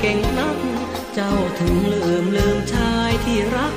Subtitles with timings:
[0.00, 0.58] เก่งนัก
[1.14, 3.74] เจ้าถึงลืมลืมชายที่รัก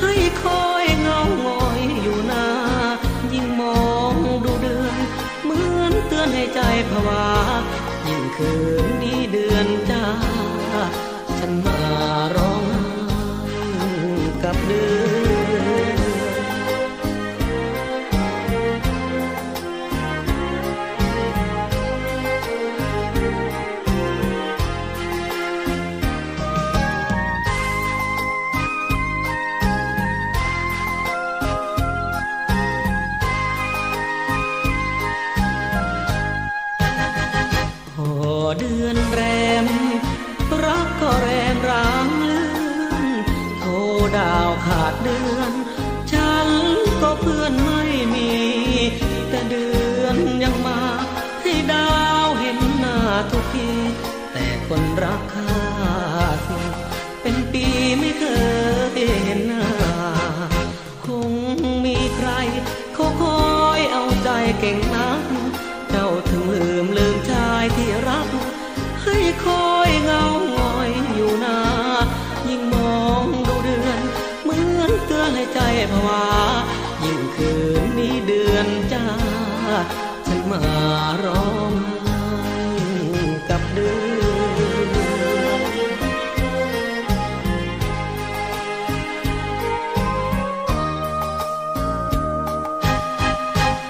[0.00, 2.46] ให้คอยเงาหงอยอยู่นา
[3.32, 3.82] ยิ่งมอ
[4.12, 4.96] งดูเดือน
[5.44, 6.60] เหมือนเตือนให้ใจ
[6.90, 7.26] ผวา
[8.06, 8.52] ยิ่งคื
[8.84, 9.66] นนี้เดือน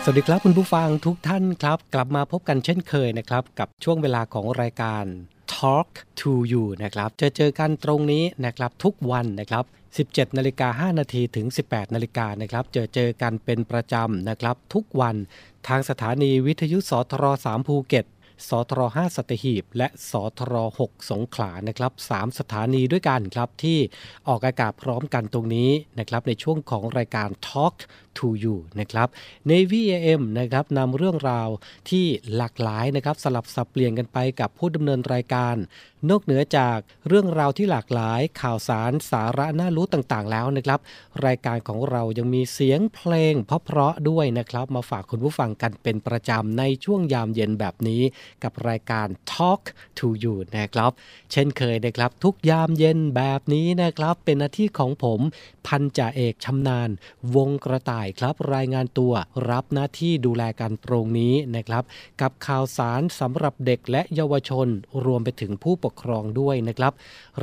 [0.05, 5.05] สวัสดีครับคุณผู้ฟังทุกท่านครับ กลับมาพบกันเช่นเคยนะครับ กับช่วงเวลาของรายการ
[5.55, 5.89] Talk
[6.21, 9.65] to You นะครับจะเจอกันตรงนี้นะครับทุกวันนะครับ
[10.01, 15.17] 17นาฬิกา5นาทีถึง 18นาฬิกานะครับเจอเจอกันเป็นประจำนะครับ ทุกวัน
[15.69, 18.05] ทางสถานีวิทยุสทร3ภูเก็ต
[18.49, 20.55] สทร5สัตหีบ และสทร
[20.85, 23.79] 6สงขลานะครับ3สถานีด้วยกันครับที่
[24.29, 27.75] ออกอากาศพร้อมกันตรงนี้นะครับในช่วงของรายการ Talk
[28.19, 29.09] to You นะครับ
[29.51, 31.49] Navy AM นะครับนำเรื่องราว
[31.91, 32.05] ที่
[32.37, 35.57] หลากหลายนะครับสลับสับเปลี่ยนกันไปกับผู้ดำเนินรายการ
[36.11, 36.79] นอกเหนือจาก
[37.09, 40.81] เรื่องราวที่หลากหลายข่าวสารสาระน่ารู้ต่างๆ แล้วนะครับ
[41.27, 48.03] รายการของเรายังมีเสียงเพลงเพราะๆด้วยนะครับ มาฝากคุณผู้ฟังกันเป็นประจำในช่วงยามเย็นแบบนี้
[48.43, 49.63] กับรายการ Talk
[49.99, 50.91] to You นะครับ
[51.33, 55.21] เช่นเคยนะครับ ทุกยามเย็นแบบนี้นะครับ เป็นหน้าที่ของผม
[55.67, 56.91] พันจ่าเอกชำนาญ
[57.37, 59.13] วงกระต่ายครับ รายงานตัว
[59.51, 61.85] รับหน้าที่ดูแลการตรงนี้นะครับ
[62.21, 64.67] กับข่าวสารสำหรับเด็กและเยาวชน
[65.05, 66.93] รวมไปถึงผู้ปกครองด้วยนะครับ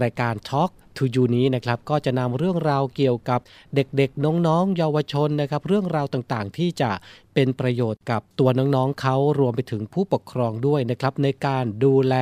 [0.01, 3.39] รายการ Talk ทูยูนี้นะครับก็จะนำเรื่องราวเกี่ยวกับ
[3.75, 6.91] เด็กๆ น้องๆ เยาวชนนะครับ เรื่องราวต่างๆ ที่จะ
[7.33, 12.15] เป็นประโยชน์กับตัวน้องๆเขารวมไปถึงผู้ปกครองด้วยนะครับ ในการดูแล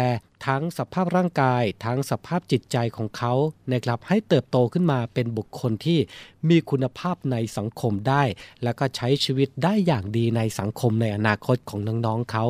[0.47, 3.33] ทั้งสภาพร่างกาย ทั้งสภาพจิตใจของเขา
[3.73, 5.99] นะครับให้เติบโตขึ้นมาเป็นบุคคลที่
[6.49, 8.23] มีคุณภาพในสังคมได้
[8.63, 12.45] แล้วก็ใช้ชีวิตได้อย่างดีในสังคมในอนาคตของน้องๆเขา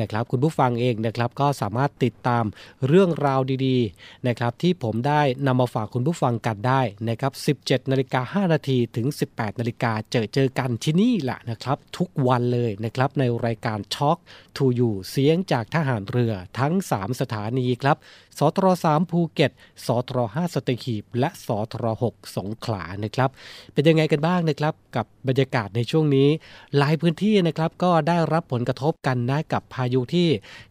[0.00, 2.44] นะครับคุณผู้ฟังเองนะครับก็สามารถติดตาม
[2.88, 7.32] เรื่องราวดีๆนะครับที่ผมได้นำมาฝากคุณผู้ฟังกันได้นะครับ
[7.62, 14.18] 17นาฬิกา5นาทีถึง 18นาฬิกาเจอเจอกันที่นี่แหละนะครับ ทุกวันเลยนะครับในรายการ Talk
[14.56, 17.96] to You เสียงจากทหารเรือทั้ง 3 สถานีครับ
[18.40, 19.52] สตร3ภูเก็ต
[19.86, 23.30] สตร5สตีหีบ และสตร6สงขลานะครับ
[23.72, 26.28] เป็นยังไงกันบ้างนะครับ กับบรรยากาศในช่วงนี้
[26.76, 30.28] หลายพื้นที่นะครับก็ได้รับผลกระทบกันนะกับพายุที่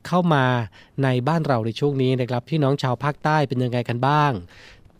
[0.07, 0.45] เข้ามา
[1.03, 4.31] ในบ้านเราในช่วงนี้นะครับพี่น้องชาวภาคใต้เป็นยังไงกันบ้าง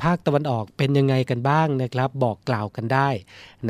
[0.03, 3.09] ภาคตะวันออกเป็นยังไงกันบ้างนะครับ บอกกล่าวกันได้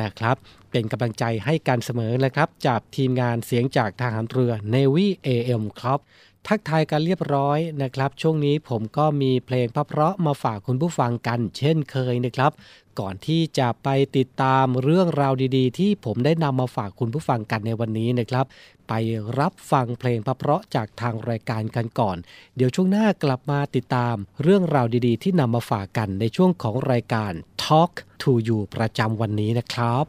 [0.02, 0.36] นะครับ
[0.72, 6.00] เป็นกำลังใจให้กันเสมอนะครับ จากทีมงานเสียงจากทหารเรือ Navy AM ครับ
[6.48, 12.52] ทักทายกันเรียบร้อยนะครับ ช่วงนี้ผมก็มีเพลงเพราะมาฝากคุณผู้ฟังกัน เช่นเคยนะครับ
[13.00, 18.46] ก่อนที่จะไปติดตามเรื่องราวดีๆ ที่ผมได้นำมาฝากคุณผู้ฟังกันในวันนี้นะครับ
[18.88, 18.94] ไป
[19.40, 22.18] รับฟังเพลงเพราะจากทางรายการกันก่อน
[22.56, 27.32] เดี๋ยวช่วงหน้ากลับมาติดตามเรื่องราวดีๆ ที่นำมาฝากกันในช่วงของรายการ
[27.64, 27.92] Talk
[28.22, 30.06] to You ประจำวันนี้นะครับ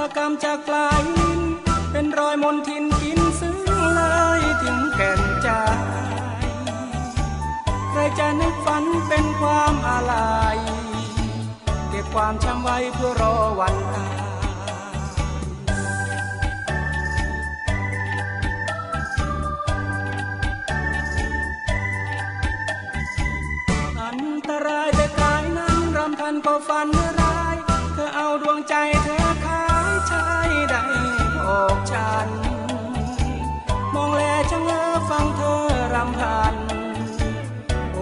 [0.00, 1.40] ำระกำจากปลายลิ้น
[1.90, 3.56] เป็นรอยมนทินกินซึ้ง
[3.94, 4.02] เล
[4.38, 5.48] ยถึงแก่นใจ
[7.90, 10.14] ใครจะนึกฝันเป็นความอะไร
[11.88, 14.06] เก็บความช้ำไว้เพื่อรอวันตา
[24.86, 25.06] ยแต่
[26.46, 26.88] ก็ฝัน
[27.20, 27.56] ร้าย
[27.94, 28.74] เธอเอาดวงใจ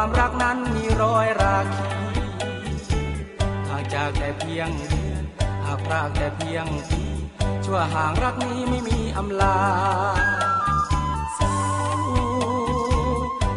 [0.00, 1.88] ความรักนั้นมีรอยราคี
[3.68, 5.24] ห่างจากแต่เพียงเดือน
[5.64, 7.02] หากรากแต่เพียงปี
[7.64, 9.58] ชั่วห่างรักนี้ไม่มีอำลา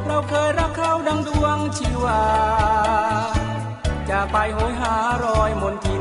[0.06, 2.24] เราเคยรักเขาดังดวงชีวา
[4.10, 4.94] จากไปโหยหา
[5.24, 5.96] รอยมนทิ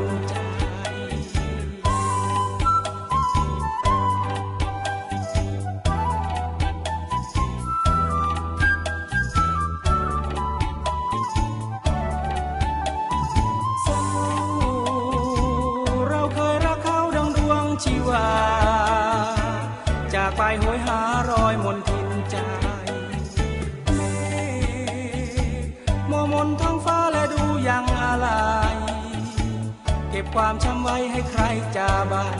[30.23, 31.43] บความช้ำไว้ให้ใคร
[31.75, 32.37] จาบัน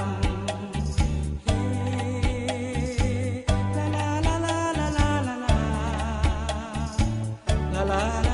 [7.91, 8.31] ลาล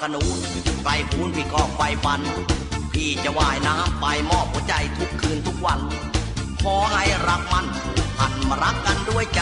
[0.00, 0.38] ขนูน
[0.82, 2.20] ไกลพูนพี่ก็ไฟฟัน
[2.92, 5.80] พี่จะว่ายน้ำไปมอบหัวใจทุกคืนทุกวัน
[6.62, 7.66] ขอให้รักมัน
[8.18, 9.40] หันมารักกันด้วยใจ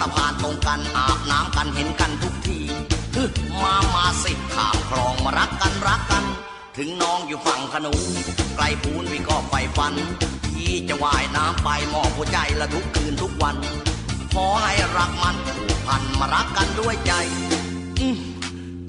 [0.00, 2.58] ตะพานตรงกันอาบน้ำกันเห็นกันทุกที
[3.62, 6.24] มามาสิขามคลองมารักกันรักกัน
[6.76, 8.00] ถึงน้องอยู่ฝั่งขนุน
[8.56, 9.94] ไกลพูนพี่ก็ไฟฟัน
[10.54, 13.56] พี่จะว่ายน้ำไปมอบหัวใจละทุกคืนทุกวัน
[14.34, 17.12] ขอให้รักมันผูกพันมารักกันด้วยใจ
[18.00, 18.18] อืม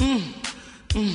[0.02, 0.22] อืม
[0.96, 1.14] อืม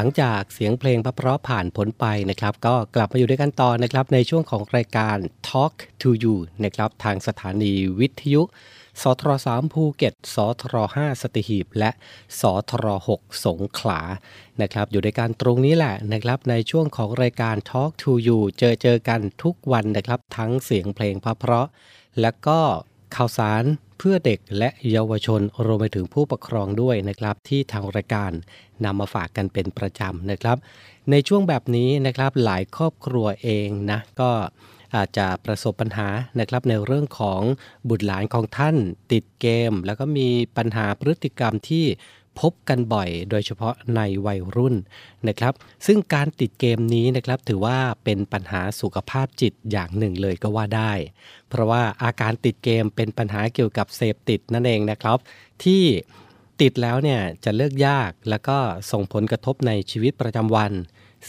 [0.00, 5.16] ลังจากเสียงเพลงพระเพราะผ่านพ้นไปนะครับ ก็กลับมาอยู่ด้วยกันต่อนะครับ ในช่วงของรายการ
[5.48, 8.42] Talk to You นะครับทางสถานีวิทยุ
[9.02, 11.90] สทร3ภูเก็ต สทร5สติหีบ และ
[12.40, 14.00] สทร6สงขลา
[14.62, 21.68] นะครับ อยู่ในการตรงนี้แหละนะครับ ในช่วงของรายการ Talk to You เจอเจอกันทุกวันนะครับ ทั้งเสียงเพลงพระเพราะ
[22.20, 22.58] และก็
[23.16, 23.64] ข่าวสาร
[24.02, 28.32] เพื่อเด็กและเยาวชนรวมไปถึงผู้ปกครองด้วยนะครับ ที่ทางรายการ
[28.84, 30.56] นำมาฝากกันเป็นประจำนะครับ
[31.10, 34.30] ในช่วงแบบนี้นะครับหลายครอบครัวเองนะก็
[34.94, 36.08] อาจจะประสบปัญหา
[36.40, 37.40] นะครับในเรื่องของ
[37.88, 38.76] บุตรหลานของท่าน
[39.12, 41.84] ติดเกม แล้วก็มีปัญหาพฤติกรรมที่
[42.40, 44.74] พบกันบ่อย โดยเฉพาะในวัยรุ่น
[45.28, 45.54] นะครับ
[45.86, 50.92] ซึ่งการติดเกมนี้นะครับถือว่าเป็นปัญหาสุขภาพจิตอย่างหนึ่งเลยก็ว่าได้
[51.48, 55.18] เพราะว่าอาการติดเกมเป็นปัญหาเกี่ยวกับเสพติดนั่นเองนะครับ
[55.64, 55.82] ที่
[56.60, 58.58] ติดแล้วเนี่ยจะเลิกยากแล้วก็
[58.92, 60.72] ส่งผลกระทบในชีวิตประจำวัน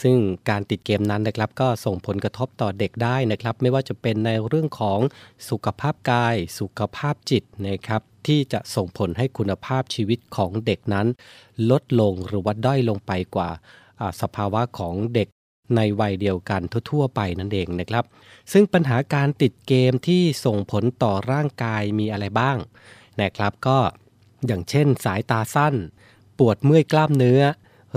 [0.02, 0.16] ซึ่ง
[0.50, 5.00] การติดเกมนั้นนะครับ ก็ส่งผลกระทบต่อเด็กได้นะครับ ไม่ว่าจะเป็นในเรื่องของ
[5.48, 11.06] สุขภาพกาย สุขภาพจิตนะครับ ที่จะส่งผลให้คุณภาพชีวิตของเด็กนั้น
[11.70, 13.50] ลดลงหรือว่าด้อยลงไปกว่า
[14.00, 15.28] อ่าสภาวะของเด็ก
[15.76, 18.04] ในวัยเดียวกันทั่ว ๆ ไปนั่นเองนะครับ
[18.52, 22.56] ซึ่งปัญหาการติดเกมที่ส่งผลต่อร่างกายมีอะไรบ้าง
[23.20, 23.78] นะครับก็
[24.46, 25.74] อย่างเช่นสายตาสั้น
[26.38, 27.42] ปวดเมื่อยกล้ามเนื้อ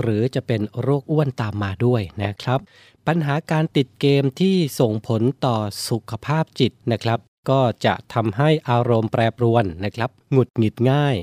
[0.02, 2.60] หรือจะเป็นโรคอ้วนตามมาด้วยนะครับ
[3.06, 5.56] ปัญหาการติดเกมที่ส่งผลต่อ
[5.88, 7.18] สุขภาพจิตนะครับ
[7.50, 11.16] ก็จะทำให้อารมณ์แปรปรวนนะครับ หงุดหงิดง่าย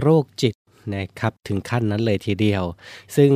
[0.00, 0.54] โรคจิต
[0.94, 2.62] นะครับถึงขั้นนั้นเลยทีเดียว
[3.16, 3.32] ซึ่ง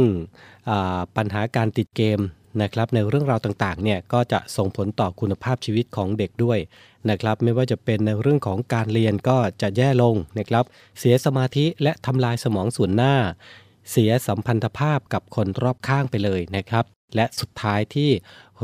[1.16, 2.20] ปัญหาการติดเกม
[2.62, 6.58] นะครับในเรื่องราวต่างๆเนี่ยก็จะส่งผลต่อคุณภาพชีวิตของเด็กด้วย
[7.10, 10.64] นะครับไม่ว่าจะเป็นในเรื่องของการเรียนก็จะแย่ลงนะครับ
[10.98, 13.14] เสียสมาธิและทำลายสมองส่วนหน้า
[13.90, 16.84] เสียสัมพันธภาพกับคนรอบข้างไปเลยนะครับ
[17.16, 18.10] และสุดท้ายที่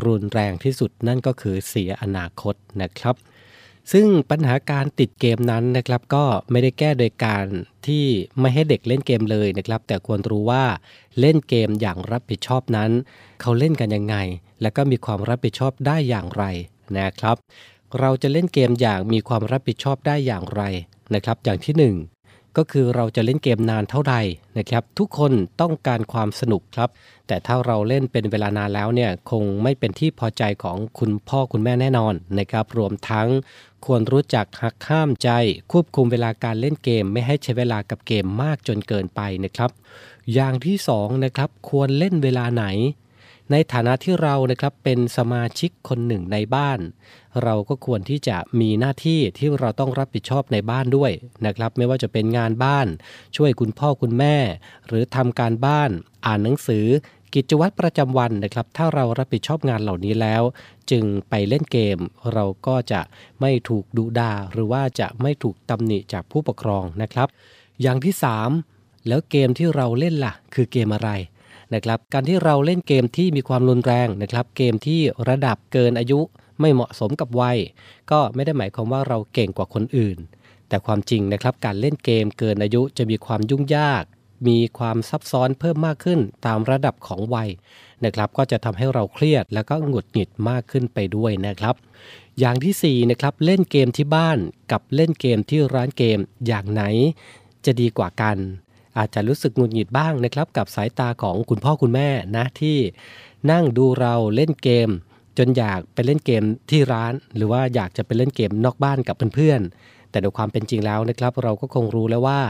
[0.05, 3.15] รุนแรงที่สุดนั่นก็คือเสียอนาคตนะครับ
[3.93, 7.47] ซึ่งปัญหาการติดเกมนั้นนะครับก็ไม่ได้แก้โดยการ
[7.87, 8.07] ที่
[8.41, 10.65] ไม่ให้เด็กเล่นเกมเลยนะครับ แต่ควรรู้ว่า
[11.21, 12.91] เล่นเกมอย่างรับผิดชอบนั้น
[13.41, 14.17] เขาเล่นกันยังไง
[14.63, 16.45] และก็มีความรับผิดชอบได้อย่างไร
[16.99, 17.37] นะครับ
[18.01, 20.63] เราจะเล่นเกมอย่างมีความรับผิดชอบได้อย่างไร
[21.15, 21.95] นะครับ อย่างที่หนึ่ง
[22.57, 24.17] ก็คือเราจะเล่นเกมนานเท่าใด
[24.59, 26.91] นะครับ ทุกคนต้องการความสนุกครับ
[27.27, 33.29] แต่ถ้าเราเล่นเป็นเวลานานแล้วเนี่ยคงไม่เป็นที่พอใจของคุณพ่อคุณแม่แน่นอนนะครับ รวมทั้ง
[33.85, 35.31] ควรรู้จักหักห้ามใจ
[35.73, 39.71] ควบคุมเวลาการเล่นเกม ไม่ให้ใช้เวลากับเกมมากจนเกินไปนะครับ
[40.35, 42.65] อย่างที่สองนะครับควรเล่นเวลาไหน
[43.51, 46.79] ในฐานะที่เรานะครับเป็นสมาชิกคนหนึ่งในบ้าน
[47.43, 51.13] เราก็ควรที่จะมีหน้าที่ที่เราต้องรับผิดชอบในบ้านด้วย
[51.47, 52.87] นะครับ ไม่ว่าจะเป็นงานบ้าน
[53.37, 54.37] ช่วยคุณพ่อคุณแม่
[54.87, 55.91] หรือทำการบ้าน
[56.27, 56.87] อ่านหนังสือ
[57.35, 60.43] กิจวัตรประจำวันนะครับ ถ้าเรารับผิดชอบงานเหล่านี้แล้ว
[60.91, 61.99] จึงไปเล่นเกม
[62.33, 63.01] เราก็จะ
[63.41, 67.29] ไม่ถูกดุดาหรือว่าจะไม่ถูกตำหนิจากผู้ปกครองนะครับ
[67.83, 68.15] อย่างที่
[68.61, 71.11] 3 แล้วเกมที่เราเล่นล่ะ คือเกมอะไร
[71.75, 76.21] นะครับ การที่เราเล่นเกมที่มีความรุนแรงนะครับ เกมที่ระดับเกินอายุ
[76.61, 77.59] ไม่เหมาะสมกับวัย
[78.11, 80.19] ก็ไม่ได้หมายความว่าเราเก่งกว่าคนอื่น
[80.69, 84.05] แต่ความจริงนะครับการเล่นเกมเกินอายุจะมีความยุ่งยาก
[84.49, 87.51] มีความซับซ้อนเพิ่มมากขึ้นตามระดับของวัย
[88.05, 91.75] นะครับ ก็จะทำให้เราเครียดแล้วก็หงุดหงิดมากขึ้นไปด้วยนะครับ
[92.39, 94.39] อย่างที่สี่นะครับเล่นเกมที่บ้าน
[94.73, 96.83] กับเล่นเกมที่ร้านเกมอย่างไหน
[97.65, 98.37] จะดีกว่ากัน
[98.99, 102.79] อาจจะรู้สึกหงุดหงิดบ้างนะครับกับสายตาของคุณพ่อคุณแม่นะที่
[103.51, 104.89] นั่งดูเราเล่นเกม
[105.39, 112.41] จนอยากไปเล่นเกมที่ร้าน หรือว่าอยากจะไปเล่นเกมนอกบ้านกับเพื่อนๆแต่ในความเป็นจริงแล้วนะครับ เราก็คงรู้แล้วว่า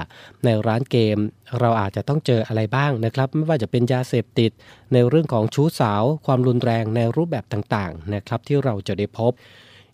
[0.44, 1.16] ในร้านเกม
[1.60, 4.50] เราอาจจะต้องเจออะไรบ้างนะครับ ไม่ว่าจะเป็นยาเสพติด
[4.92, 9.32] ในเรื่องของชู้สาว ความรุนแรงในรูปแบบต่างๆนะครับที่เราจะได้พบ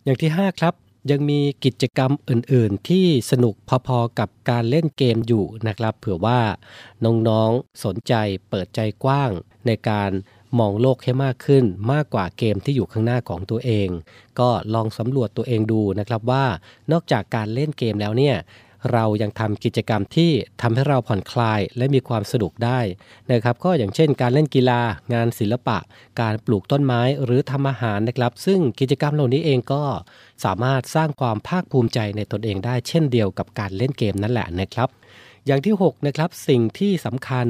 [0.04, 0.74] อย่างที่ 5 ครับ
[1.10, 3.54] ยังมีกิจกรรมอื่นๆ ที่สนุก
[3.86, 6.40] พอๆกับการเล่นเกมอยู่นะครับ เผื่อว่า
[7.04, 8.14] น้องๆสนใจ
[8.48, 9.30] เปิดใจกว้าง
[9.66, 10.10] ในการ
[10.58, 13.88] มองโลกให้มากขึ้นมากกว่าเกมที่อยู่ข้างหน้าของตัวเอง
[14.40, 16.44] ก็ลองสำรวจตัวเองดูนะครับว่า
[16.92, 18.36] นอกจากการเล่นเกมแล้วเนี่ย
[18.92, 20.30] เรายังทำกิจกรรมที่
[20.62, 22.80] ทำให้เราผ่อนคลายและมีความสนุกได้
[23.30, 24.80] นะครับ ก็อย่างเช่น การเล่นกีฬา
[25.14, 25.78] งานศิลปะ
[26.20, 29.84] การปลูกต้นไม้หรือทำอาหารนะครับ ซึ่งกิจกรรมเหล่านี้เองก็
[30.44, 34.88] สามารถสร้างความภาคภูมิใจในตนเองได้ เช่นเดียวกับการเล่นเกมนั่นแหละนะครับ
[35.46, 37.46] อย่างที่6นะครับสิ่งที่สำคัญ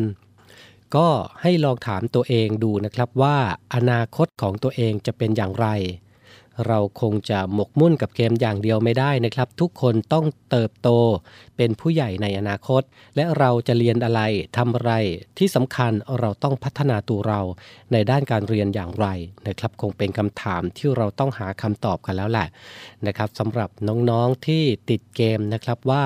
[0.97, 1.09] ก็
[1.43, 3.37] ให้ลองถามตัวเองดูนะครับว่า
[3.75, 5.69] อนาคตของตัวเองจะเป็นอย่างไร
[6.67, 10.89] เราคงจะหมกมุ่นกับเกมอย่างเดียวไม่ได้นะครับ ทุกคนต้องเติบโต
[11.57, 12.83] เป็นผู้ใหญ่ในอนาคต
[13.17, 14.21] และเราจะเรียนอะไร
[14.57, 14.93] ทำอะไร
[15.39, 17.41] ที่สำคัญเราต้องพัฒนาตัวเรา
[17.93, 19.07] ในด้านการเรียนอย่างไร
[19.49, 22.47] นะครับ คงเป็นคำถามที่เราต้องหาคำตอบกันแล้วแหละ
[23.07, 26.05] นะครับสำหรับน้องๆที่ติดเกมนะครับว่า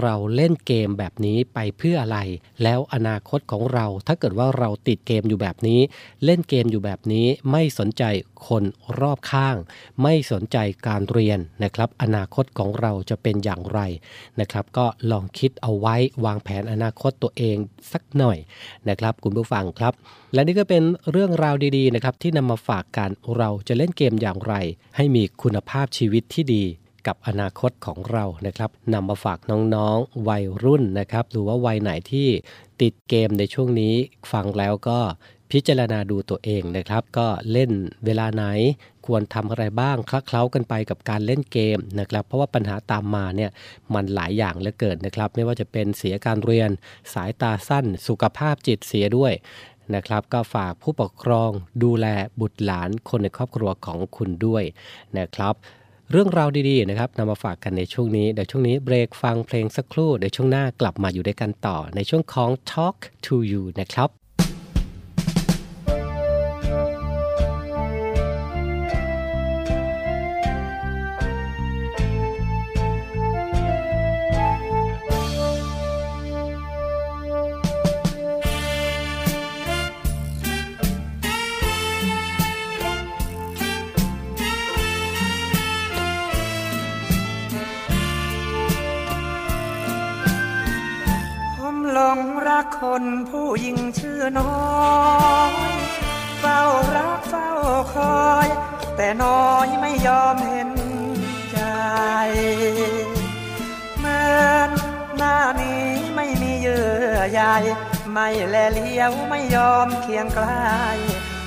[0.00, 2.18] เราเล่นเกมแบบนี้ไปเพื่ออะไร
[2.62, 5.80] แล้วอนาคตของเรา ถ้าเกิดว่าเราติดเกมอยู่แบบนี้
[6.24, 8.04] เล่นเกมอยู่แบบนี้ไม่สนใจ
[8.48, 8.64] คน
[9.00, 9.56] รอบข้าง
[10.02, 10.56] ไม่สนใจ
[10.86, 13.80] การเรียนนะครับ อนาคตของเราจะเป็นอย่างไร
[14.40, 15.94] นะครับ ก็ลองคิดเอาไว้
[16.24, 17.56] วางแผนอนาคตตัวเอง
[17.92, 18.38] สักหน่อย
[18.88, 19.92] นะครับ คุณผู้ฟังครับ
[20.34, 24.54] และนี่ก็เป็นเรื่องราวดีๆนะครับที่นำมาฝากกันเราจะเล่นเกมอย่างไร
[24.96, 26.64] ให้มีคุณภาพชีวิตที่ดี
[27.06, 32.28] กับอนาคตของเรานะครับนำมาฝากน้องๆ วัยรุ่นนะครับหรือว่าวัยไหนที่
[32.80, 33.94] ติดเกมในช่วงนี้
[34.32, 34.98] ฟังแล้วก็
[35.52, 37.70] พิจารณาดูตัวเองนะครับ ก็เล่น
[38.04, 38.44] เวลาไหน
[39.06, 43.50] ควรทำอะไรบ้างคลักเคล้ากันไปกับการเล่นเกมนะครับ เพราะว่าปัญหาตามมาเนี่ย
[43.94, 46.70] มันหลายอย่างเหลือเกินนะครับ ไม่ว่าจะเป็นเสียการเรียน
[47.14, 49.32] สายตาสั้น สุขภาพจิตเสียด้วย
[49.94, 51.50] นะครับก็ฝากผู้ปกครอง
[51.82, 52.06] ดูแล
[52.40, 54.64] บุตรหลานคนในครอบครัวของคุณด้วย
[55.18, 55.54] นะครับ
[56.10, 64.25] เรื่องราวดีๆนะครับนำมาฝากกันในช่วงนี้เดี๋ยวช่วงนี้เบรกฟังเพลงสักครู่เดี๋ยวช่วงหน้ากลับมาอยู่ด้วยกันต่อในช่วงของ Talk to You นะครับ
[99.06, 100.70] แต่น้อยไม่ยอมเห็น
[101.52, 101.58] ใจ
[103.98, 104.70] เหมือน
[105.16, 107.40] หน้านี้ไม่มีเยื่อใย
[108.12, 110.66] ไม่แลเลี้ยวไม่ยอมเคียงใกล้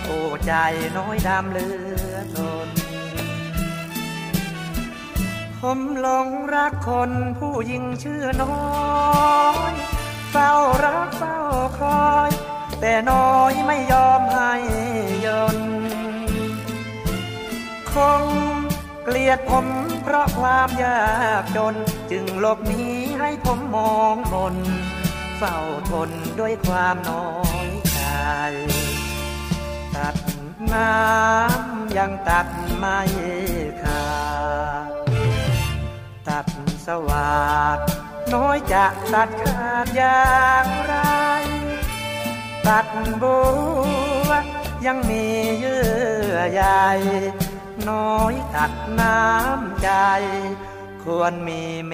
[0.04, 0.54] โอ้ใจ
[0.98, 1.68] น้อยดำเลื
[2.12, 2.68] อทน
[5.60, 8.60] ผมหลงรักคนผู้หญิงชื่อน้อ
[9.72, 9.74] ย
[10.32, 10.52] เฝ้า
[10.86, 11.38] รักเฝ้า
[11.80, 12.32] คอย
[12.82, 14.54] แต่น้อยไม่ยอมให้
[15.28, 15.79] ยนต์
[17.96, 18.24] คง
[19.04, 19.68] เกลียดผม
[20.04, 21.04] เพราะความยา
[21.42, 21.76] กจน
[22.12, 22.84] จึงหลบหนี
[23.20, 24.56] ให้ผมมองมน
[25.38, 25.58] เฝ้า
[25.92, 27.30] ทนด้วยความน้อ
[27.68, 28.00] ยใจ
[29.96, 30.16] ตัด
[30.74, 32.48] น้ำยังตัด
[32.78, 33.00] ไม่
[33.84, 34.08] ขา
[34.88, 34.90] ด
[36.28, 36.48] ตัด
[36.86, 37.40] สวา
[37.78, 37.80] ด
[38.34, 40.96] น้อยจะตัดขาดอย่างไร
[42.68, 42.88] ตัด
[43.22, 43.38] บั
[44.28, 44.30] ว
[44.86, 45.26] ยังมี
[45.58, 45.84] เยื่
[46.34, 46.64] อใย
[47.90, 49.90] น้อยตัดน้ำใจ
[51.04, 51.94] ควรมีเม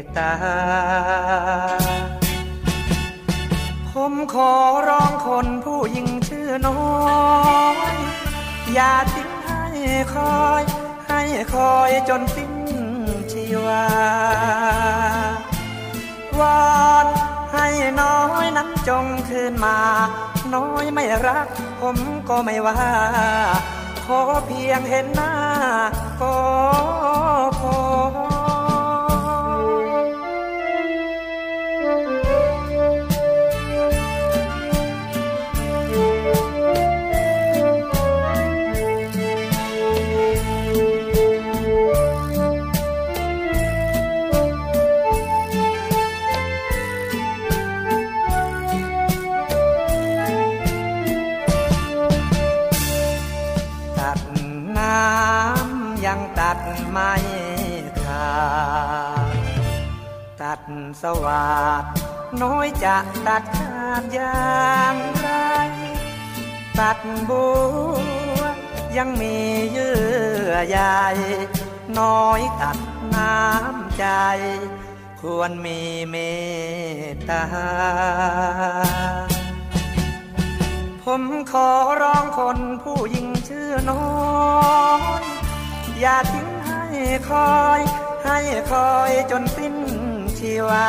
[0.00, 0.32] ตตา
[3.92, 4.52] ผมขอ
[4.88, 7.94] ร้องคนผู้หญิงชื่อน้อย
[8.74, 9.64] อย่าทิ้งให้
[10.14, 10.62] คอย
[11.08, 11.22] ให้
[11.54, 12.54] คอยจนสิ้น
[13.32, 13.86] ชีวา
[16.40, 16.66] วอ
[17.04, 17.06] น
[17.52, 17.66] ให้
[18.00, 19.78] น้อยนั้นจงคืนมา
[20.54, 21.48] น้อยไม่รัก
[21.80, 21.96] ผม
[22.28, 22.78] ก็ไม่ว่า
[24.06, 25.32] ขอเพียงเห็นหน้า
[26.20, 26.36] ก็
[27.60, 27.75] พอ
[61.02, 61.46] สวั
[61.80, 61.84] สด
[62.42, 65.28] น้อยจะตัดขาดอย่างไร
[66.78, 67.46] ตัดบั
[68.38, 68.42] ว
[68.96, 69.36] ยังมี
[69.70, 69.96] เยื่
[70.48, 70.78] อใย
[71.98, 72.78] น้อยตัด
[73.14, 74.06] น้ำใจ
[75.20, 75.80] ควรมี
[76.10, 76.16] เม
[77.12, 77.44] ตตา
[81.04, 81.70] ผมขอ
[82.02, 84.06] ร้องคนผู้หญิงชื่อน้อ
[85.20, 85.22] ย
[86.00, 86.82] อย่าทิ้งให้
[87.30, 87.80] คอย
[88.24, 88.38] ให้
[88.70, 89.74] คอยจนสิ้น
[90.38, 90.88] ชีวา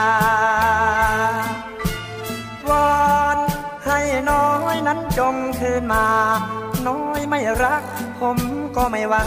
[2.69, 2.89] วอ
[3.36, 3.38] น
[3.86, 6.05] ให้น้อยนั้นจงคืนมา
[6.88, 7.83] น้อยไม่รัก
[8.19, 8.38] ผม
[8.75, 9.25] ก็ไม่ว่า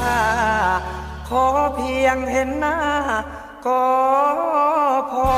[1.28, 2.76] ขอเพียงเห็นหน้า
[3.66, 3.82] ก็
[5.10, 5.30] พอ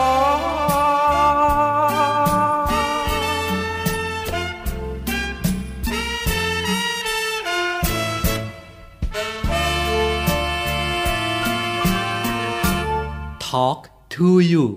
[13.47, 14.77] Talk to you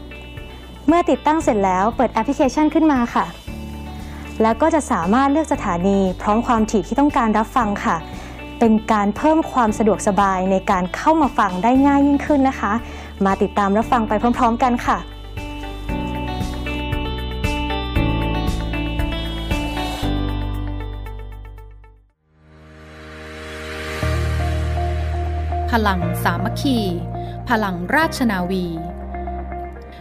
[0.87, 3.25] เมื่อติดตั้งเสร็จแล้วเปิดแอปพลิเคชันขึ้นมาค่ะ
[4.41, 7.97] แล้วก็จะสามารถเลือกสถานี พร้อมความถี่ที่ต้องการรับฟังค่ะ
[8.59, 12.73] เป็นการเพิ่มความสะดวกสบายในการเข้ามาฟังได้ง่ายยิ่งขึ้นนะคะ
[13.25, 14.97] มาติดตามรับฟังไปพร้อม ๆ กันค่ะ
[25.71, 26.77] พลังสามัคคี
[27.49, 28.65] พลังราชนาวี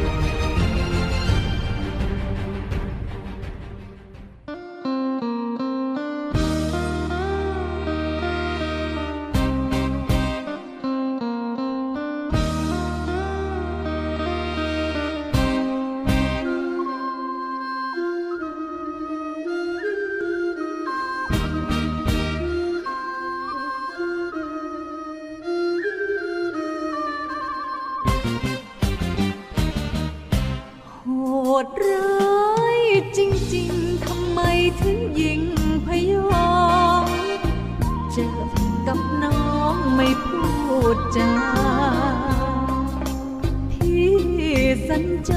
[31.65, 32.79] ดร้าย
[33.17, 33.19] จ
[33.55, 34.39] ริงๆ ทำไม
[34.81, 35.41] ถึงยิง
[35.85, 36.49] พยอ
[37.03, 37.05] ง
[38.11, 38.29] เจอ
[38.87, 40.45] กับน้องไม่พู
[40.95, 41.33] ดจา
[43.71, 44.11] พี่
[44.87, 45.31] สัญจ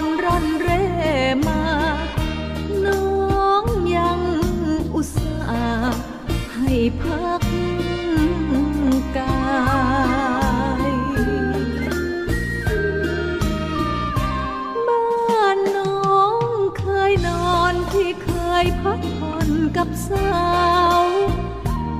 [0.00, 0.84] รร่อนเร่
[1.46, 1.62] มา
[2.86, 3.64] น้อง
[3.96, 4.20] ยัง
[4.94, 6.00] อุตส่าห์
[6.54, 7.37] ให้พัก
[20.10, 20.38] สา
[21.00, 21.04] ว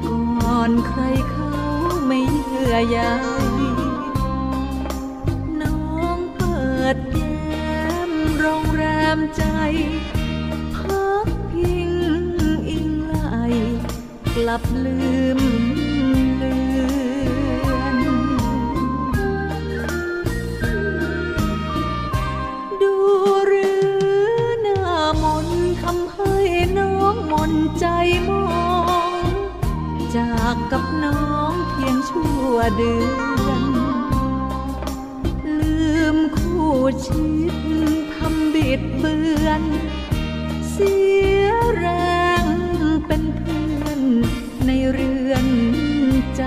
[0.04, 1.00] ก่อนใคร
[1.30, 1.52] เขา
[2.06, 2.98] ไม่เยื่อใย
[5.60, 5.80] น้อ
[6.16, 7.78] งเปิดแย้
[8.08, 8.84] มโรงแร
[9.16, 9.44] มใจ
[10.74, 11.92] พักพิง
[12.68, 13.16] อิงไหล
[14.34, 14.98] กลับลื
[15.38, 15.40] ม
[30.72, 32.94] กับน้องเพียงชั่วเดื
[33.46, 33.62] อน
[35.60, 36.72] ลืมคู่
[37.04, 37.56] ชิด
[38.14, 39.16] ทำบิดเบื
[39.46, 39.62] อน
[40.70, 40.94] เสี
[41.44, 41.86] ยแร
[42.44, 42.46] ง
[43.06, 44.00] เป็นเพื่อน
[44.66, 45.46] ในเรือน
[46.36, 46.44] ใจ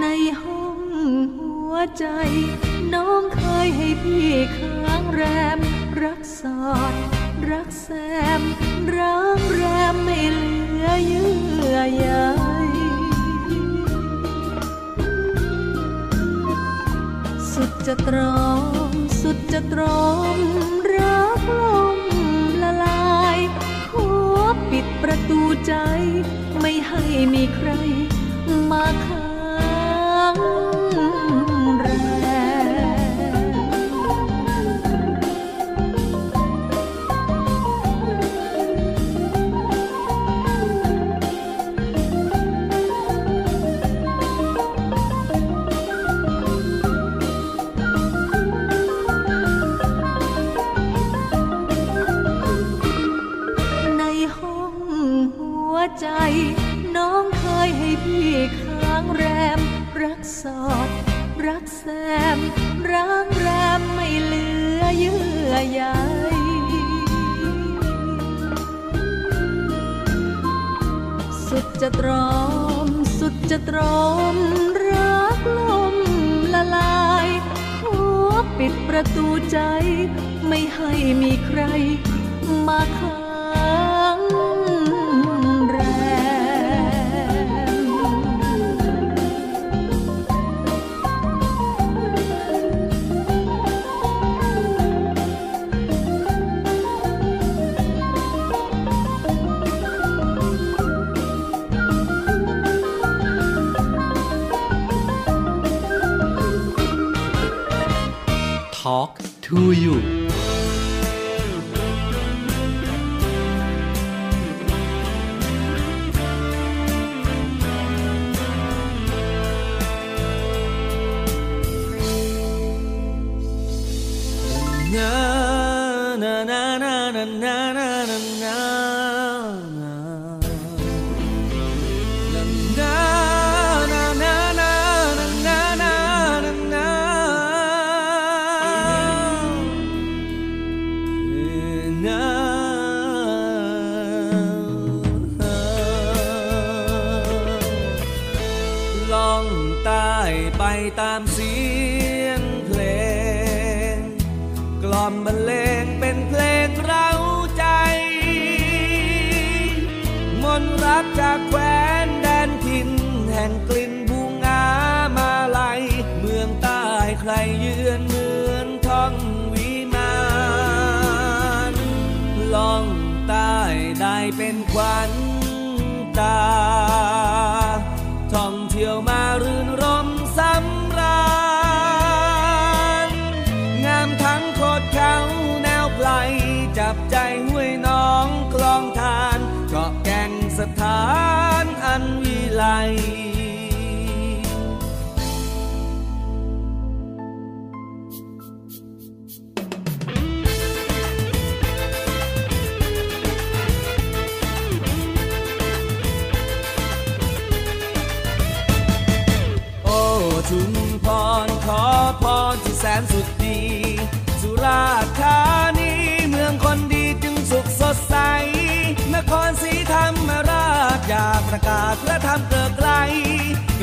[0.00, 0.06] ใน
[0.42, 0.80] ห้อง
[1.36, 2.04] หัวใจ
[7.88, 7.94] แส
[8.40, 8.42] ม
[8.96, 9.62] ร้างแร
[9.92, 11.30] มไม่เหลือเยื่
[11.74, 12.04] อใย
[17.52, 18.44] สุดจะตรอ
[18.90, 20.05] มสุดจะตรอ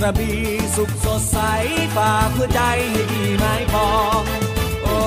[0.04, 0.42] ระบี่
[0.76, 1.40] สุขสดใส
[1.96, 3.90] ฝากหัวใจให้พี่ไม้พอ
[4.22, 4.24] ง
[4.84, 4.98] โอ้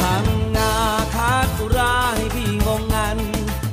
[0.00, 0.24] พัง
[0.56, 0.74] งา
[1.14, 3.18] คาตุราให้พี่งงงัน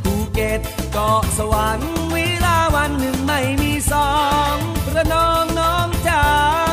[0.04, 0.62] ภูเก็ต
[0.94, 4.12] เกาะสวรรค์วิลาวันหนึ่งไม่มีสอ
[4.54, 4.56] ง
[4.88, 6.24] พระนองน้องจ๋า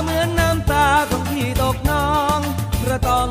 [0.02, 2.38] เหมือนน้ำตาของพี่ตกน้อง
[2.82, 3.28] พระต้อง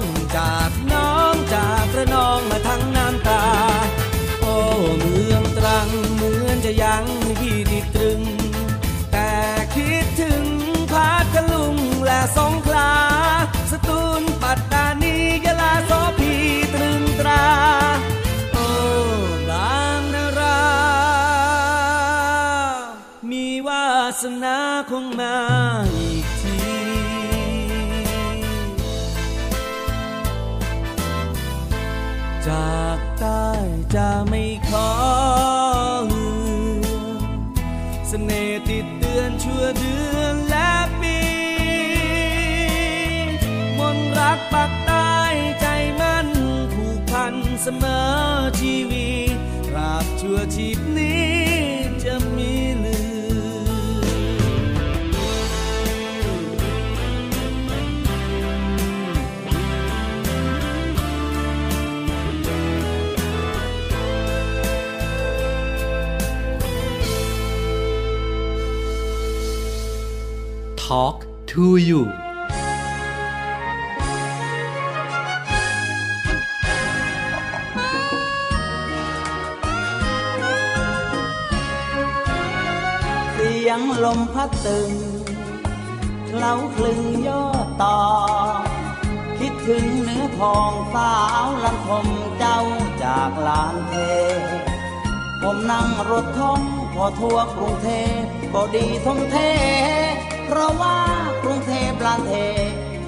[70.93, 71.19] Talk
[71.51, 72.01] to you
[83.33, 84.91] เสียงลมพัดตึง
[86.27, 87.99] เคล้าคลึงยอดต่อ
[89.39, 91.13] คิดถึงเนื้อทองสา
[91.45, 92.07] วลันทม
[92.37, 92.59] เจ้า
[93.03, 93.93] จากลานเท
[95.41, 96.61] ผมนั่งรถท่อง
[96.93, 98.21] พอทั่วกรุงเทพ
[98.53, 99.37] ก็ดีทมเท
[100.47, 100.97] เพราะว่า
[101.43, 102.33] กรุงเทพลานเท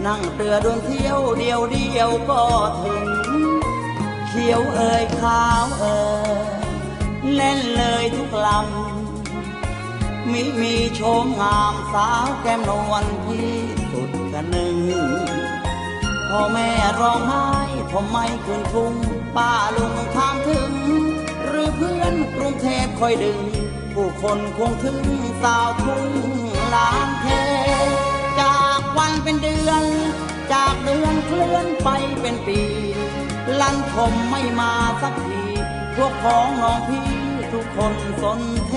[0.06, 2.44] นั่งเรือเดินเที่ยวเดียวเดียวก็
[2.82, 3.06] ถึง
[4.28, 6.60] เขียวเอ่ยขาวเอ่ย
[7.36, 13.54] เล่นเลยทุกลำมีมีโชมงามสาวแก้มนวลที่
[13.92, 14.78] สุดกันหนึ่ง
[16.30, 16.70] พ่อแม่
[17.00, 17.48] ร้องไห้
[17.92, 18.94] ผมไม่คืนทุ่ง
[19.36, 20.72] ป้าลุงถามถึง
[21.46, 23.40] หรือเพื่อนกรุงเทพคอยดึง
[23.94, 25.00] ผู้คนคงถึง
[25.42, 26.39] สาวทุ่ง
[26.76, 27.28] ลานเท
[28.40, 29.84] จากวันเป็นเดือน
[30.54, 31.90] จากเดือนเคลื่อนไป
[32.22, 32.62] เป็นปี
[33.62, 35.44] ลันผมไม่มาสักที
[35.96, 37.10] พวกพ้องน้องพี่
[37.54, 38.74] ทุกคนสนเท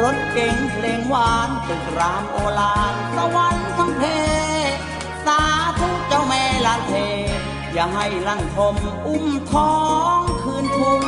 [0.00, 4.02] รถเก๋งเพลงหวานตึกรามโอลานสวรรค์ทั้งเพ
[5.26, 5.40] สา
[5.78, 6.94] ธุเจ้าแม่ลานเท
[7.74, 8.76] อย่าให้ลั่นทม
[9.06, 9.74] อุ้มท้อ
[10.18, 11.02] งคืนทุง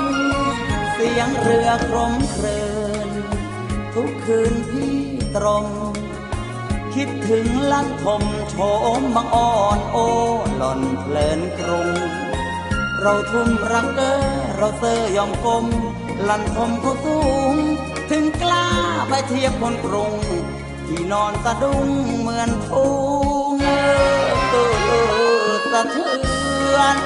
[0.92, 2.60] เสียงเรือครมเครื
[3.08, 3.10] น
[3.94, 5.64] ทุกคืนพี่ ตรง
[6.94, 8.56] คิดถึงลั่นทมโฉ
[9.00, 9.96] มบังอ่อนโอ
[10.56, 11.88] หล่อนเพลินกรุง
[13.00, 14.12] เราทุ่มรักเกอ
[14.56, 15.66] เราเซอยอมกลม
[16.28, 17.18] ลันทมเขาสู
[17.52, 17.54] ง
[18.10, 18.66] ถึงกล้า
[19.08, 20.14] ไปเทียบคนกรุง
[20.86, 21.88] ที่นอนสะดุ้ง
[22.20, 22.92] เหมือนทุ่
[23.52, 23.54] ง
[24.50, 24.56] เอ
[25.46, 26.08] อสะเทื
[26.74, 26.96] อน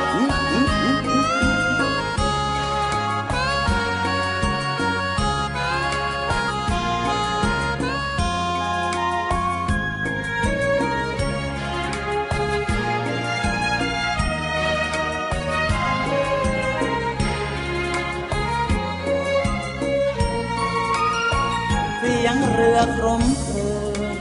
[22.87, 24.19] งเรือครมเครืน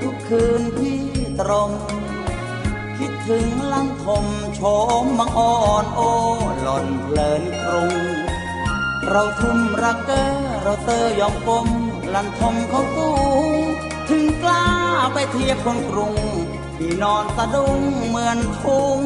[0.00, 1.00] ทุกคืนพี่
[1.40, 1.70] ตรง
[2.98, 4.60] คิดถึงลังทมโฉ
[5.02, 6.00] มมังอ่อนโอ
[6.62, 7.94] หล่อนเพลินกรุง
[9.08, 10.24] เราทุ่มรักเกอ
[10.62, 11.68] เราเตอยอมกลม
[12.14, 13.10] ลันทมเขาสู
[13.56, 13.60] ง
[14.08, 14.64] ถึงกล้า
[15.12, 16.14] ไปเทียบคนกรุง
[16.76, 19.00] ที่นอนสะดุ้งเหมือนทุ่ง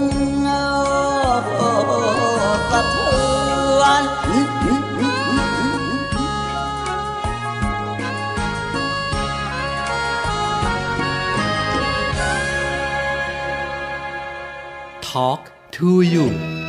[0.45, 0.51] เอ
[1.29, 1.33] อ
[2.71, 3.23] สะเทื
[3.81, 4.03] อน
[15.13, 16.62] Talk to you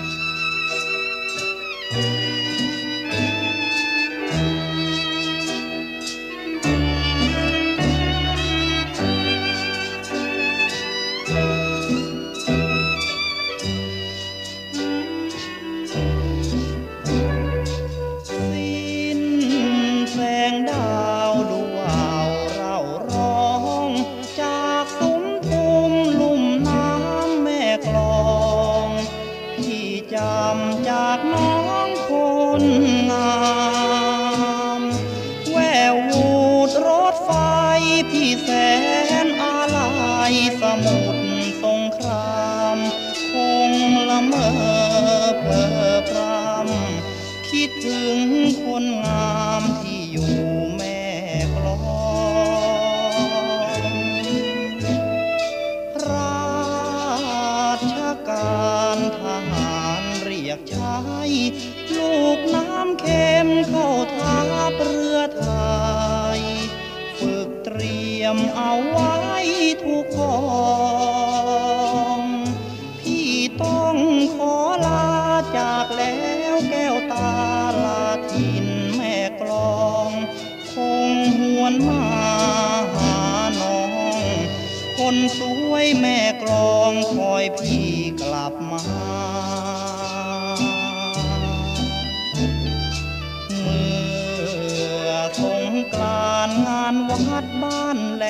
[97.28, 98.26] วัดบ้านแหล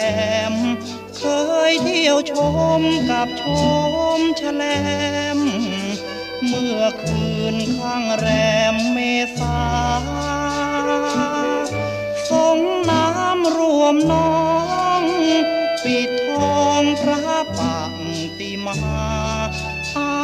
[0.54, 0.56] ม
[1.18, 1.24] เค
[1.70, 2.34] ยเที่ยวช
[2.80, 2.82] ม
[3.12, 3.44] กับช
[4.18, 4.64] มแฉล
[5.38, 5.40] ม
[6.48, 8.28] เมื่อคืนข้างแร
[8.74, 9.00] มเม
[9.40, 9.60] ษา
[12.30, 12.60] สง
[12.90, 14.34] น้ำรวมน้อ
[15.02, 15.04] ง
[15.84, 16.32] ปิดท
[16.62, 17.94] องพระปัง
[18.40, 18.78] ติมา
[19.98, 20.16] อา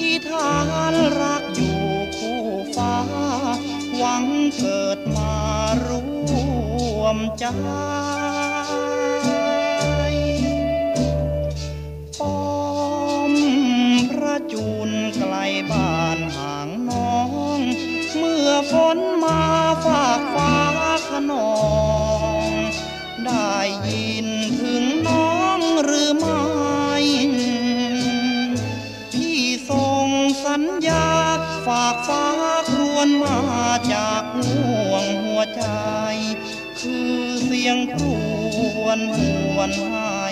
[0.00, 0.52] ธิษฐา
[0.92, 1.80] นรักอยู่
[2.16, 2.42] คู่
[2.76, 2.96] ฟ้า
[3.96, 4.24] หวัง
[4.58, 5.34] เกิดมา
[5.86, 6.02] ร่
[7.00, 7.44] วมใจ
[21.30, 21.52] นอ
[22.48, 22.50] ง
[23.26, 23.56] ได้
[23.88, 24.28] ยิน
[24.60, 26.44] ถึงน้องหรือไม่
[29.12, 29.40] พี่
[29.70, 30.08] ส่ง
[30.46, 31.08] สัญญา
[31.66, 32.26] ฝากฟ้า
[32.70, 33.38] ครวนมา
[33.92, 35.64] จากห่วงหัวใจ
[36.80, 37.14] คือ
[37.44, 38.04] เสียงคร
[38.82, 39.18] วญห
[39.56, 40.24] วนให้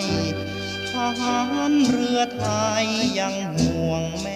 [0.92, 2.44] ทหารเรือไท
[2.82, 2.86] ย
[3.18, 4.28] ยังห่วงแม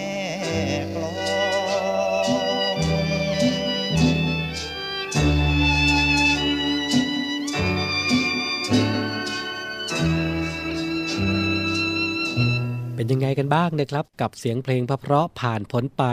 [13.11, 16.03] ยังไงกันบ้างนะครับ กับเสียงเพลงเพราะๆผ่านพ้นไป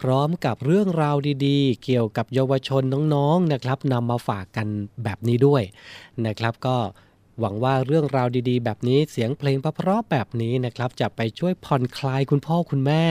[0.00, 1.16] พร้อมกับเรื่องราว
[1.46, 2.82] ดีๆ เกี่ยวกับเยาวชน
[3.14, 4.66] น้องๆนะครับนำมาฝากกัน
[5.04, 5.62] แบบนี้ด้วย
[6.26, 6.76] นะครับก็
[7.40, 13.04] หวังว่าเรื่องราวดีๆ แบบนี้เสียงเพลงเพราะๆแบบนี้นะครับ จะไปช่วยผ่อนคลายคุณพ่อคุณแม่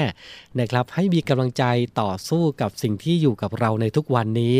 [0.60, 1.64] นะครับ ให้มีกำลังใจ
[2.02, 4.56] ต่อสู้กับสิ่งที่อยู่กับเราในทุกวันนี้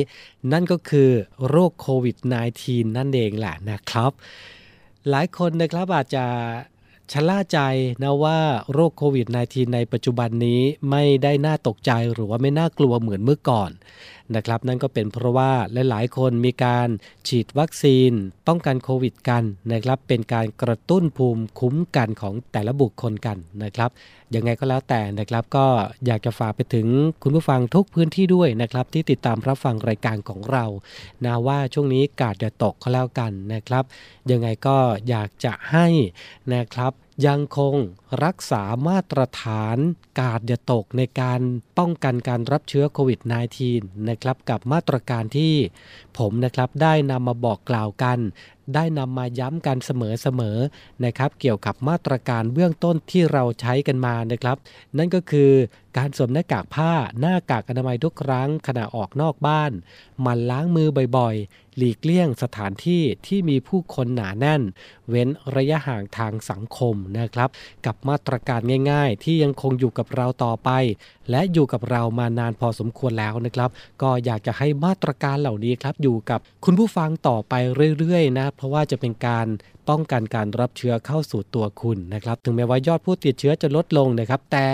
[0.52, 1.10] นั่นก็คือ
[1.48, 2.18] โรคโควิด
[2.58, 4.12] -19 นั่นเองแหละนะครับ
[5.10, 6.26] หลายคนนะครับอาจจะ
[7.14, 7.60] ชะล่าใจ
[8.04, 8.40] นะว่า
[8.74, 13.72] โรคโควิด -19 ในปัจจุบันนี้ไม่ได้น่าตกใจหรือว่าไม่น่ากลัวเหมือนเมื่อก่อน
[14.36, 15.52] นะครับ นั่นก็เป็นเพราะว่า
[15.90, 16.90] หลายๆ คนมีการ
[17.28, 18.12] ฉีดวัคซีน
[18.48, 23.90] ป้องกันโควิดกันนะครับ เป็นการกระตุ้นภูมิคุ้มกันของแต่ละบุคคลกันนะครับ
[24.36, 25.66] ยังไงก็แล้วแต่นะครับ ก็
[26.06, 26.88] อยากจะฝากไปถึง
[27.24, 30.66] คุณผู้ฟังทุกพื้นที่ด้วยนะครับ ที่ติดตามรับฟังรายการของเรา
[31.26, 33.84] นะว่าช่วงนี้กาดจะตกก็แล้วกันนะครับ
[34.32, 34.78] ยังไงก็
[35.10, 35.88] อยากจะให้
[36.54, 36.92] นะครับ
[37.28, 37.76] ยังคง
[38.24, 39.78] รักษามาตรฐาน
[40.20, 41.42] กาดอย่าตกในการ
[41.78, 43.20] ป้องกันการรับเชื้อโควิด
[43.64, 45.54] -19 นะครับกับมาตรการที่
[46.18, 48.20] ผมนะครับได้นำมาบอกกล่าวกัน
[48.76, 54.58] ได้นำมาย้ำกันเสมอๆนะครับ เกี่ยวกับมาตรการเบื้องต้นที่เราใช้กันมานะครับ
[54.98, 55.52] นั่นก็คือ
[55.98, 59.72] การสวมหน้ากากผ้าหน้ากากอนามัยทุกครั้งขณะออกนอกบ้าน
[60.26, 64.62] มันล้างมือบ่อยๆ หลีกเลี่ยงสถานที่ที่มีผู้คนหนาแน่น
[65.10, 67.50] เว้นระยะห่างทางสังคมนะครับ
[67.86, 68.62] กับมาตรการ
[68.92, 70.70] ง่ายๆ ที่ยังคงอยู่กับเราต่อไป
[71.30, 73.70] และอยู่กับเรามานานพอสมควรแล้วนะครับ
[74.02, 77.54] ก็อยากจะให้มาตรการเหล่านี้ครับอยู่กับคุณผู้ฟังต่อไป
[78.00, 79.48] เรื่อยๆนะเพราะว่าจะเป็นการ
[79.90, 84.68] ป้องกันการรับเชื้อเข้าสู่ตัวคุณนะครับ ถึงแม้ว่ายอดผู้ติดเชื้อจะลดลงนะครับ แต่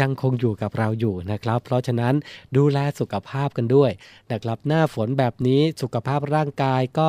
[0.00, 2.14] ยังคงอยู่กับเราอยู่นะครับ เพราะฉะนั้น
[2.56, 3.90] ดูแลสุขภาพกันด้วย
[4.32, 7.08] นะครับ หน้าฝนแบบนี้สุขภาพร่างกายก็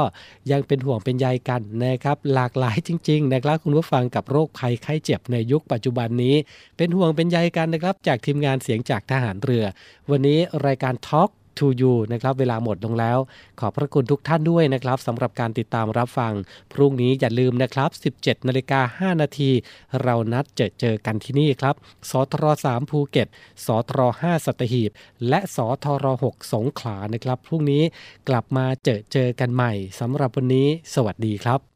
[0.51, 6.35] ยังเป็นห่วงเป็นใยกันนะครับ หลากหลายจริง ๆ นะครับ คุณผู้ฟังกับโรคภัยไข้เจ็บในยุคปัจจุบันนี้
[6.77, 9.65] เป็นห่วงเป็นใยกันนะครับ จากทีมงานเสียงจากทหารเรือ
[10.09, 13.17] วันนี้รายการทอล์ก to you นะครับเวลาหมดลงแล้ว
[13.59, 16.33] ขอบพระคุณทุกท่านด้วยนะครับสำหรับการติดตามรับฟัง
[16.73, 17.89] พรุ่งนี้อย่าลืมนะครับ
[18.19, 19.51] 17นาฬิกา5นาที
[20.01, 21.75] เรานัดเจอเจอกันที่นี่ครับ
[22.09, 23.27] สทร3ภูเก็ต
[23.65, 24.91] สทร5สัตหีบ
[25.29, 27.83] และสทร6สงขลานะครับ พรุ่งนี้
[28.29, 31.72] กลับมาเจอเจอกันใหม่สำหรับวันนี้ สวัสดีครับ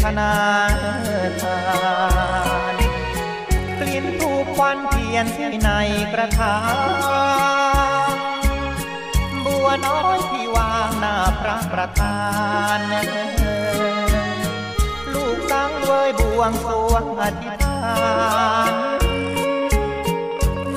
[0.00, 0.32] ทนา
[1.42, 1.56] ทา
[2.72, 2.76] น
[3.78, 5.70] กลิ่นทูบควันเทียนที่ใน
[6.12, 6.56] กระถา
[8.12, 8.16] ง
[9.44, 12.18] บัวน้อยที่วางหน้าพระประธา
[12.78, 12.80] น
[15.12, 18.04] ลูกตั้งเวยบวงสวงอธิษฐา
[18.70, 18.72] น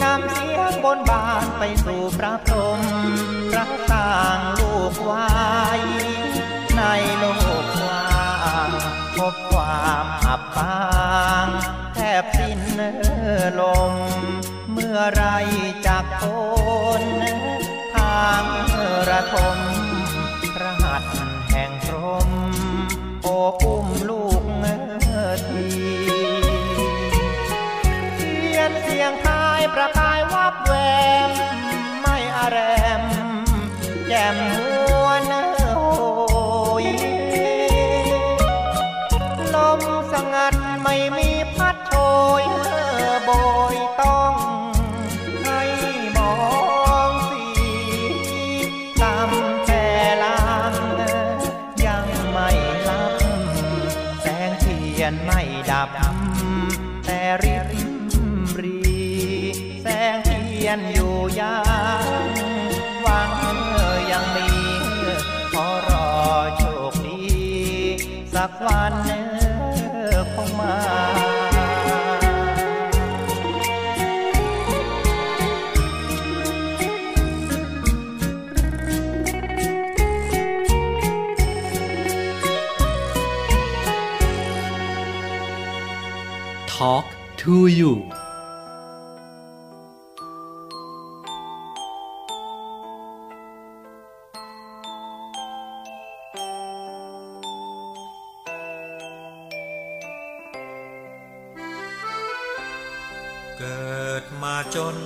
[0.01, 2.81] นำเสียงบนบานไปสู่พระพรหม
[3.51, 5.27] พระต่างลูกไว้
[6.77, 6.81] ใน
[7.19, 7.25] โล
[7.63, 7.76] ก
[9.17, 10.77] พบความอับปา
[11.45, 11.47] ง
[11.95, 12.61] แทบสิ้น
[13.59, 13.61] ล
[13.91, 13.93] ม
[14.71, 15.25] เมื่อไร
[15.87, 16.23] จากโค
[17.01, 17.03] น
[17.95, 18.43] ทาง
[19.09, 19.57] ระทม
[20.55, 21.13] พระหัตถ์
[21.51, 21.95] แห่งพร
[22.27, 22.29] ม
[23.23, 24.36] โอบอุ้มลูก
[68.63, 69.09] หวานเน
[70.33, 70.75] คงมา
[86.67, 87.05] Talk
[87.37, 88.06] to you
[104.75, 104.97] จน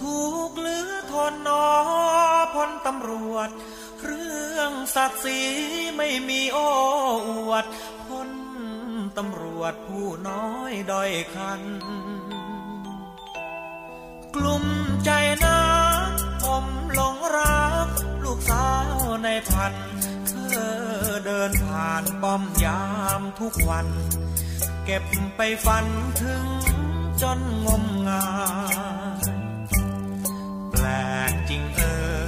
[0.00, 0.18] ทุ
[0.48, 1.66] กเหลือทนนอ
[2.54, 3.48] พลตำรวจ
[4.04, 5.40] เรื่องศักดิ์ศรี
[5.96, 6.68] ไม่มีโอ้
[7.28, 7.64] อวด
[8.06, 8.30] พล
[9.16, 11.62] ตำรวจผู้น้อยด้อยคัน
[14.34, 14.64] กลุ่ม
[15.04, 15.10] ใจ
[15.44, 15.58] นะ
[16.42, 16.64] ผม
[16.94, 17.88] หลงรัก
[18.24, 19.74] ลูกสาวในพัน
[20.28, 20.32] เธ
[20.68, 20.74] อ
[21.26, 22.84] เดินผ่านป้อมยา
[23.20, 23.86] มทุกวัน
[24.84, 25.04] เก็บ
[25.36, 25.86] ไปฝัน
[26.20, 26.44] ถึง
[27.22, 28.26] จนงมงา
[28.74, 28.83] ย
[31.54, 31.82] ริงเอ
[32.18, 32.22] อ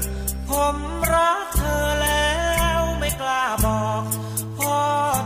[0.48, 0.76] ผม
[1.14, 2.34] รักเธอแล้
[2.78, 4.02] วไม่กล้าบอก
[4.58, 4.78] พอ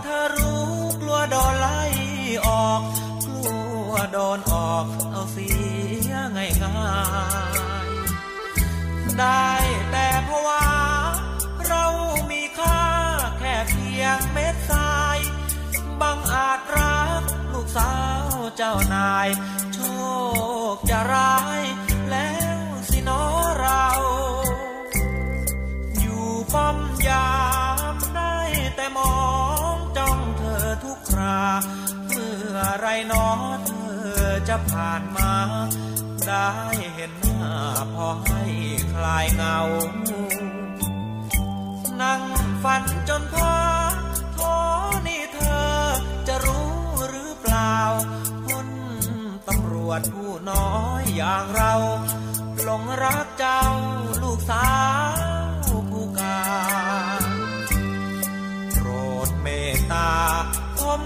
[0.02, 0.68] เธอรู้
[1.00, 1.82] กลัวโดนไล่
[2.46, 2.80] ออก
[3.26, 3.42] กลั
[3.90, 5.48] วโดนออกเอาเสี
[6.10, 6.92] ยง่ายง่า
[7.50, 7.92] ย
[9.18, 9.50] ได้
[9.90, 10.66] แต่เพราะว่า
[11.68, 11.84] เรา
[12.30, 12.82] มีค่า
[13.38, 15.18] แค่เพียงเม็ดทราย
[16.00, 17.22] บังอาจรัก
[17.52, 17.94] ลูกสา
[18.24, 18.26] ว
[18.56, 19.28] เจ้านาย
[19.74, 19.78] โช
[20.74, 21.62] คจะร้าย
[31.20, 31.42] รา
[32.06, 33.28] เมื่อไรนอ
[33.66, 33.70] เธ
[34.20, 35.32] อจะผ่านมา
[36.26, 36.48] ได้
[36.94, 37.56] เห็นหน้า
[37.94, 38.44] พอให้
[38.92, 39.58] คลายเงา
[42.00, 42.22] นั่ง
[42.62, 43.54] ฝันจนพอ
[44.34, 44.38] โท
[45.06, 45.70] นี่เธอ
[46.28, 46.70] จะรู้
[47.08, 47.76] หรือเปล่า
[48.46, 48.68] พน
[49.48, 51.74] ตำรวจผู้น้อยอย่างเรา
[52.62, 53.62] หลงรักเจ้า
[54.22, 54.68] ลูกสา
[55.18, 55.19] ว
[59.42, 60.10] เมตตา
[60.78, 61.02] ผม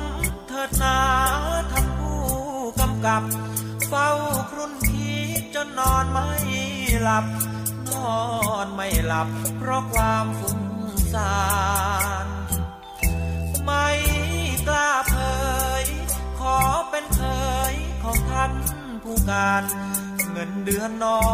[0.48, 0.98] เถิดนา
[1.72, 2.22] ท่านผู้
[2.80, 3.22] กำกับ
[3.88, 4.10] เฝ้า
[4.50, 6.28] ครุ่นคิดจนนอนไม่
[7.02, 7.26] หลับ
[7.88, 8.18] นอ
[8.64, 9.28] นไม่หลับ
[9.58, 10.62] เพราะความฟุ้ง
[11.12, 11.36] ซ่า
[12.26, 12.28] น
[13.64, 13.88] ไม่
[14.66, 15.16] กล้าเผ
[15.82, 15.84] ย
[16.38, 16.58] ขอ
[16.90, 17.22] เป็นเค
[17.72, 18.52] ยของท่าน
[19.02, 19.62] ผู้การ
[20.30, 21.24] เงินเดือนน้อ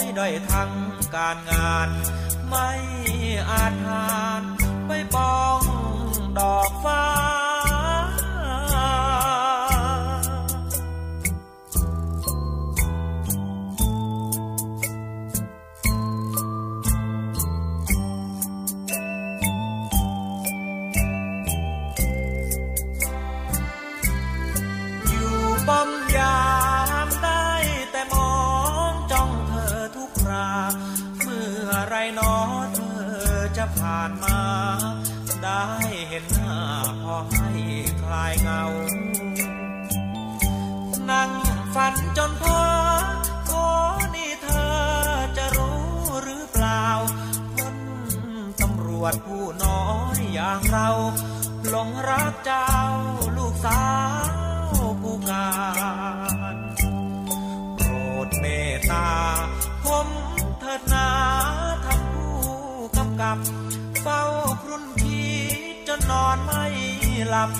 [0.00, 0.72] ยด้อยทั้ง
[1.16, 1.88] การงาน
[2.48, 2.70] ไม่
[3.50, 4.42] อาจหาน
[4.86, 5.60] ไปปอง
[6.38, 6.52] ดอ
[35.60, 36.60] ได้เห็นหน้า
[37.02, 37.50] พอให้
[38.02, 38.62] คลายเงา
[41.10, 41.30] นั่ง
[41.74, 42.60] ฝันจนพอ
[43.50, 43.68] ขอ
[44.14, 44.74] นี่เธอ
[45.36, 45.80] จะรู้
[46.22, 46.86] หรือเปล่า
[47.56, 47.76] คน
[48.60, 49.82] ตำรวจผู้น้อ
[50.16, 50.88] ยอย่างเรา
[51.68, 52.72] หลงรักเจ้า
[53.36, 53.84] ลูกสา
[54.28, 54.30] ว
[55.00, 55.50] ผู้กา
[56.54, 56.56] ร
[57.76, 57.92] โปร
[58.26, 59.10] ดเมตตา
[59.84, 60.08] ผม
[60.60, 61.08] เถิดนา
[61.84, 62.34] ทำผู้
[62.96, 63.38] กำกับ
[64.02, 64.22] เฝ้า
[66.00, 66.64] ดจนนอนไม่
[67.28, 67.50] หลับ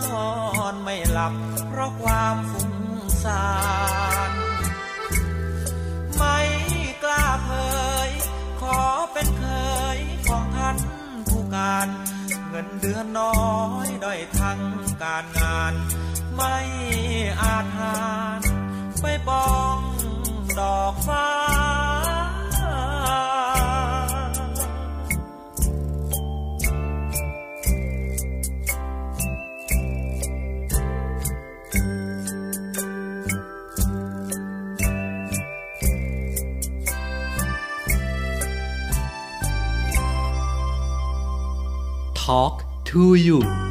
[0.00, 0.28] นอ
[0.72, 1.32] นไม่หลับ
[1.68, 2.72] เพราะความฟุ้ง
[3.24, 3.44] ซ่า
[4.30, 4.32] น
[6.16, 6.38] ไม่
[7.02, 7.50] กล้าเผ
[8.08, 8.10] ย
[8.60, 8.78] ขอ
[9.12, 9.44] เป็นเค
[9.96, 10.76] ยของท่าน
[11.28, 11.88] ผู้การ
[12.48, 13.38] เงินเดือนน้อ
[13.86, 14.60] ยด้อยทั้ง
[15.02, 15.74] การงาน
[16.34, 16.56] ไม่
[17.42, 17.98] อาจหา
[18.38, 18.40] ร
[19.00, 19.78] ไปปอง
[20.58, 21.37] ดอกฟ้า
[42.28, 43.67] Talk to you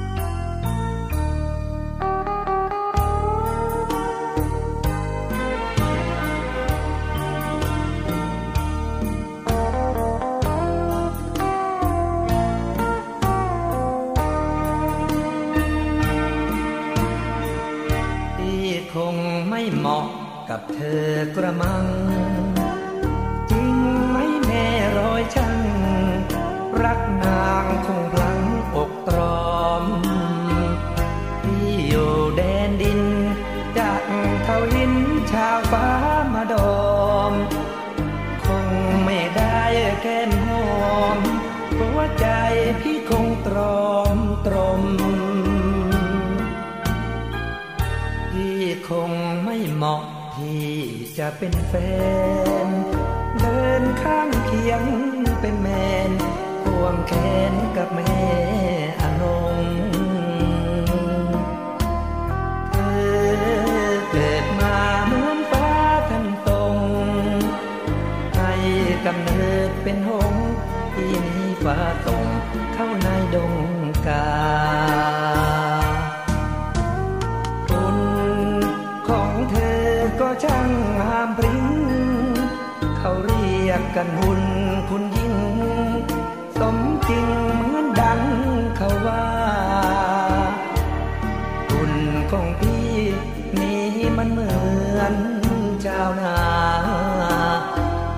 [96.08, 96.40] าวนา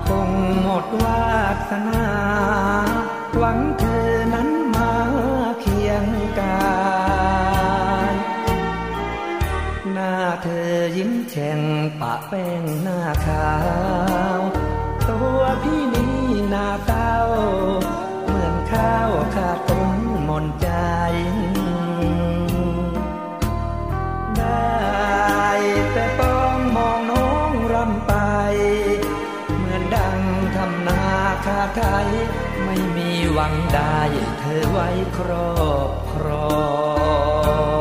[0.06, 0.30] คง
[0.62, 1.30] หมดวา
[1.70, 2.06] สนา
[3.36, 4.92] หวังเธอนั้นมา
[5.60, 6.04] เคียง
[6.40, 6.70] กา
[8.12, 8.14] ย
[9.92, 11.60] หน้าเธอยิ้มแฉ่ง
[12.00, 13.50] ปะแป้งหน้าขา
[14.38, 14.39] ว
[31.46, 32.08] คาไทย
[32.64, 34.00] ไม่มีหวังได้
[34.38, 34.88] เธอไว้
[35.18, 36.50] ครอบครอ
[37.78, 37.79] ง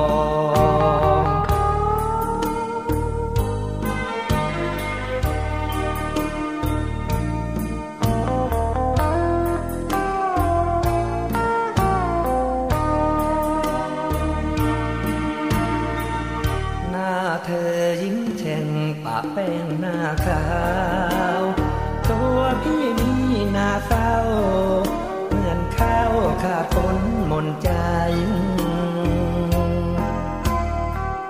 [26.43, 26.97] ข้าดฝน
[27.31, 27.71] มนใจ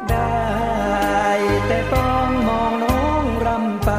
[0.10, 1.30] ได้
[1.68, 3.92] แต่ต้องมองน้องรำไป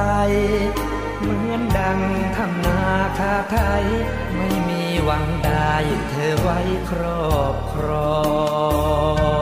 [1.20, 1.98] เหมือนดัง
[2.36, 2.82] ทำนา
[3.18, 3.86] คาไทย
[4.36, 5.74] ไม่มีหวังได้
[6.10, 6.58] เธอไว้
[6.90, 8.20] ครอบครอ
[9.38, 9.39] ง